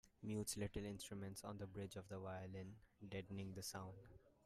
[0.23, 2.73] Mutes little instruments on the bridge of the violin,
[3.07, 3.99] deadening the sound.